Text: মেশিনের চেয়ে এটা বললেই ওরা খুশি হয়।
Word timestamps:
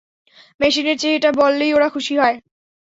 মেশিনের 0.59 0.97
চেয়ে 1.01 1.17
এটা 1.17 1.29
বললেই 1.41 1.71
ওরা 1.73 1.87
খুশি 1.89 2.13
হয়। 2.17 2.37